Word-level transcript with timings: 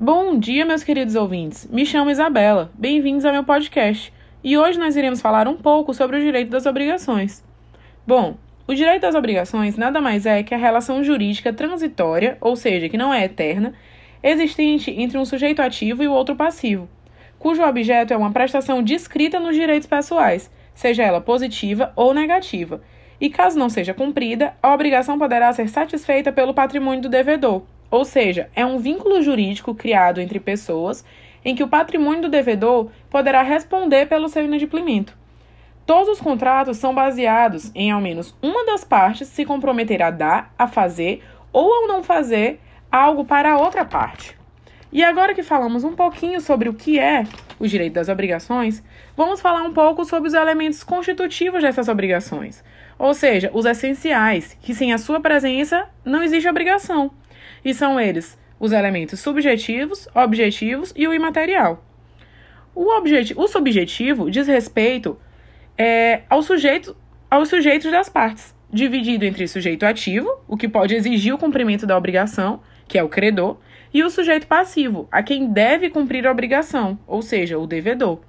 Bom 0.00 0.38
dia, 0.38 0.64
meus 0.64 0.84
queridos 0.84 1.16
ouvintes. 1.16 1.66
Me 1.66 1.84
chamo 1.84 2.08
Isabela. 2.08 2.70
Bem-vindos 2.74 3.24
ao 3.24 3.32
meu 3.32 3.42
podcast. 3.42 4.12
E 4.44 4.56
hoje 4.56 4.78
nós 4.78 4.94
iremos 4.94 5.20
falar 5.20 5.48
um 5.48 5.56
pouco 5.56 5.92
sobre 5.92 6.18
o 6.18 6.20
direito 6.20 6.50
das 6.50 6.66
obrigações. 6.66 7.44
Bom, 8.06 8.36
o 8.68 8.74
direito 8.74 9.02
das 9.02 9.16
obrigações 9.16 9.76
nada 9.76 10.00
mais 10.00 10.24
é 10.24 10.44
que 10.44 10.54
a 10.54 10.56
relação 10.56 11.02
jurídica 11.02 11.52
transitória, 11.52 12.38
ou 12.40 12.54
seja, 12.54 12.88
que 12.88 12.96
não 12.96 13.12
é 13.12 13.24
eterna, 13.24 13.74
existente 14.22 14.88
entre 14.92 15.18
um 15.18 15.24
sujeito 15.24 15.60
ativo 15.60 16.00
e 16.00 16.06
o 16.06 16.12
outro 16.12 16.36
passivo, 16.36 16.88
cujo 17.36 17.64
objeto 17.64 18.14
é 18.14 18.16
uma 18.16 18.30
prestação 18.30 18.80
descrita 18.80 19.40
nos 19.40 19.56
direitos 19.56 19.88
pessoais, 19.88 20.48
seja 20.76 21.02
ela 21.02 21.20
positiva 21.20 21.92
ou 21.96 22.14
negativa. 22.14 22.80
E 23.20 23.28
caso 23.28 23.58
não 23.58 23.68
seja 23.68 23.92
cumprida, 23.92 24.54
a 24.62 24.72
obrigação 24.72 25.18
poderá 25.18 25.52
ser 25.52 25.68
satisfeita 25.68 26.30
pelo 26.30 26.54
patrimônio 26.54 27.02
do 27.02 27.08
devedor, 27.08 27.64
ou 27.90 28.04
seja, 28.04 28.50
é 28.54 28.64
um 28.64 28.78
vínculo 28.78 29.22
jurídico 29.22 29.74
criado 29.74 30.20
entre 30.20 30.38
pessoas 30.38 31.04
em 31.44 31.54
que 31.54 31.62
o 31.62 31.68
patrimônio 31.68 32.22
do 32.22 32.28
devedor 32.28 32.90
poderá 33.08 33.42
responder 33.42 34.06
pelo 34.06 34.28
seu 34.28 34.44
inadimplemento. 34.44 35.16
Todos 35.86 36.08
os 36.10 36.20
contratos 36.20 36.76
são 36.76 36.94
baseados 36.94 37.72
em 37.74 37.90
ao 37.90 38.00
menos 38.00 38.36
uma 38.42 38.66
das 38.66 38.84
partes 38.84 39.28
se 39.28 39.44
comprometer 39.46 40.02
a 40.02 40.10
dar, 40.10 40.52
a 40.58 40.66
fazer 40.66 41.24
ou 41.50 41.84
a 41.84 41.88
não 41.88 42.02
fazer 42.02 42.60
algo 42.92 43.24
para 43.24 43.52
a 43.52 43.58
outra 43.58 43.84
parte. 43.84 44.36
E 44.92 45.02
agora 45.02 45.34
que 45.34 45.42
falamos 45.42 45.84
um 45.84 45.94
pouquinho 45.94 46.40
sobre 46.40 46.68
o 46.68 46.74
que 46.74 46.98
é 46.98 47.24
o 47.58 47.66
direito 47.66 47.94
das 47.94 48.08
obrigações, 48.08 48.82
vamos 49.16 49.40
falar 49.40 49.62
um 49.62 49.72
pouco 49.72 50.04
sobre 50.04 50.28
os 50.28 50.34
elementos 50.34 50.82
constitutivos 50.82 51.62
dessas 51.62 51.88
obrigações, 51.88 52.62
ou 52.98 53.12
seja, 53.12 53.50
os 53.52 53.66
essenciais, 53.66 54.56
que 54.60 54.74
sem 54.74 54.92
a 54.92 54.98
sua 54.98 55.20
presença 55.20 55.88
não 56.04 56.22
existe 56.22 56.48
obrigação 56.48 57.10
e 57.64 57.72
são 57.74 58.00
eles 58.00 58.38
os 58.60 58.72
elementos 58.72 59.20
subjetivos, 59.20 60.08
objetivos 60.14 60.92
e 60.96 61.06
o 61.06 61.14
imaterial. 61.14 61.84
O, 62.74 62.96
objeti 62.96 63.34
o 63.36 63.46
subjetivo 63.46 64.30
diz 64.30 64.46
respeito 64.46 65.18
é, 65.76 66.22
ao 66.28 66.42
sujeito, 66.42 66.96
aos 67.30 67.48
sujeitos 67.48 67.90
das 67.90 68.08
partes, 68.08 68.54
dividido 68.72 69.24
entre 69.24 69.46
sujeito 69.46 69.84
ativo, 69.84 70.28
o 70.46 70.56
que 70.56 70.68
pode 70.68 70.94
exigir 70.94 71.32
o 71.34 71.38
cumprimento 71.38 71.86
da 71.86 71.96
obrigação, 71.96 72.60
que 72.86 72.98
é 72.98 73.02
o 73.02 73.08
credor, 73.08 73.58
e 73.92 74.02
o 74.02 74.10
sujeito 74.10 74.46
passivo, 74.46 75.08
a 75.10 75.22
quem 75.22 75.50
deve 75.50 75.88
cumprir 75.88 76.26
a 76.26 76.30
obrigação, 76.30 76.98
ou 77.06 77.22
seja, 77.22 77.58
o 77.58 77.66
devedor. 77.66 78.20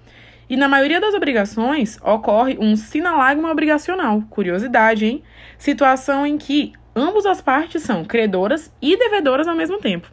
E 0.50 0.58
na 0.58 0.68
maioria 0.68 1.00
das 1.00 1.14
obrigações 1.14 2.00
ocorre 2.02 2.58
um 2.60 2.76
sinalagma 2.76 3.52
obrigacional, 3.52 4.24
curiosidade, 4.30 5.06
hein? 5.06 5.24
Situação 5.58 6.26
em 6.26 6.38
que 6.38 6.74
Ambas 7.00 7.26
as 7.26 7.40
partes 7.40 7.82
são 7.84 8.04
credoras 8.04 8.74
e 8.82 8.98
devedoras 8.98 9.48
ao 9.48 9.56
mesmo 9.56 9.78
tempo. 9.78 10.12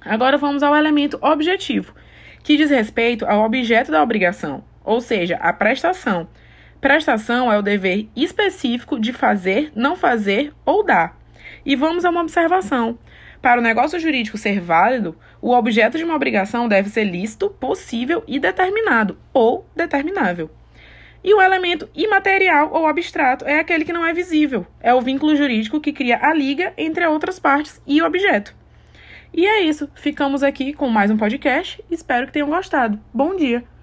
Agora 0.00 0.38
vamos 0.38 0.62
ao 0.62 0.76
elemento 0.76 1.18
objetivo, 1.20 1.92
que 2.44 2.56
diz 2.56 2.70
respeito 2.70 3.26
ao 3.26 3.44
objeto 3.44 3.90
da 3.90 4.00
obrigação, 4.00 4.62
ou 4.84 5.00
seja, 5.00 5.34
a 5.38 5.52
prestação. 5.52 6.28
Prestação 6.80 7.52
é 7.52 7.58
o 7.58 7.62
dever 7.62 8.08
específico 8.14 9.00
de 9.00 9.12
fazer, 9.12 9.72
não 9.74 9.96
fazer 9.96 10.52
ou 10.64 10.84
dar. 10.84 11.18
E 11.64 11.74
vamos 11.74 12.04
a 12.04 12.10
uma 12.10 12.20
observação. 12.20 12.96
Para 13.42 13.60
o 13.60 13.64
negócio 13.64 13.98
jurídico 13.98 14.38
ser 14.38 14.60
válido, 14.60 15.18
o 15.42 15.50
objeto 15.52 15.98
de 15.98 16.04
uma 16.04 16.14
obrigação 16.14 16.68
deve 16.68 16.88
ser 16.88 17.02
lícito, 17.02 17.50
possível 17.50 18.22
e 18.28 18.38
determinado 18.38 19.18
ou 19.32 19.68
determinável. 19.74 20.52
E 21.22 21.34
o 21.34 21.40
elemento 21.40 21.88
imaterial 21.94 22.70
ou 22.72 22.86
abstrato 22.86 23.44
é 23.44 23.58
aquele 23.58 23.84
que 23.84 23.92
não 23.92 24.04
é 24.04 24.12
visível. 24.12 24.66
É 24.80 24.94
o 24.94 25.00
vínculo 25.00 25.36
jurídico 25.36 25.80
que 25.80 25.92
cria 25.92 26.18
a 26.22 26.32
liga 26.32 26.72
entre 26.76 27.06
outras 27.06 27.38
partes 27.38 27.80
e 27.86 28.00
o 28.00 28.06
objeto. 28.06 28.54
E 29.32 29.46
é 29.46 29.60
isso. 29.60 29.88
Ficamos 29.94 30.42
aqui 30.42 30.72
com 30.72 30.88
mais 30.88 31.10
um 31.10 31.16
podcast. 31.16 31.82
Espero 31.90 32.26
que 32.26 32.32
tenham 32.32 32.48
gostado. 32.48 32.98
Bom 33.12 33.36
dia! 33.36 33.75